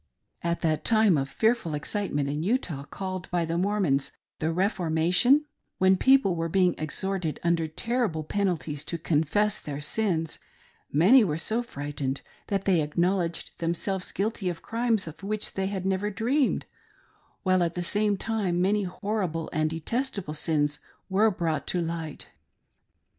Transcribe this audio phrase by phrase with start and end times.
[0.41, 1.53] At that time of fear I AM BAPTIZED 'AGAIN.
[1.53, 5.41] l6l ful excitement in Utah, called by the Mormons" The Refor mation,"
[5.77, 10.39] when people were being exhorted under terrible pen alties to confess their sins,
[10.91, 15.85] many were so frightened that they acknowledged themselves guilty of crimes of which they had
[15.85, 16.65] never dreamed,
[17.43, 20.79] while at the same time many horrible and detestable sins
[21.09, 22.31] were brought to light.